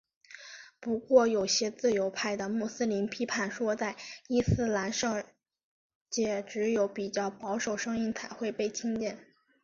[0.79, 3.95] 不过有些自由派的穆斯林批评说在
[4.27, 5.27] 伊斯兰世
[6.09, 9.19] 界只有比较保守声音才会被听见。